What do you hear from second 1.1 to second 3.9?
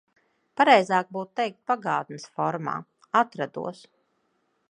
būtu teikt pagātnes formā– atrados.